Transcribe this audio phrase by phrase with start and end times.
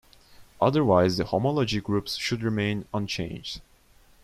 [0.59, 3.61] Otherwise the homology groups should remain unchanged.